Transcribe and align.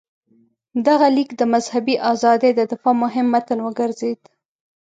دغه 0.87 1.07
لیک 1.15 1.29
د 1.37 1.41
مذهبي 1.53 1.95
ازادۍ 2.11 2.51
د 2.55 2.61
دفاع 2.71 2.95
مهم 3.03 3.27
متن 3.33 3.59
وګرځېد. 3.63 4.19